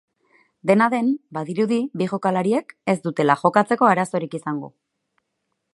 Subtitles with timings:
[0.69, 4.73] Dena den, badirudi bi jokalariek ez dutela jokatzeko arazorik izango.